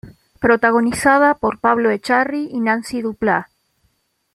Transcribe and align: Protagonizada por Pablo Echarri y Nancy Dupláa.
Protagonizada 0.39 1.35
por 1.35 1.59
Pablo 1.59 1.91
Echarri 1.91 2.47
y 2.51 2.59
Nancy 2.59 3.03
Dupláa. 3.03 3.49